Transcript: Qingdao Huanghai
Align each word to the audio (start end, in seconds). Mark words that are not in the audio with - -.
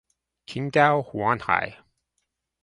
Qingdao 0.47 1.05
Huanghai 1.13 1.77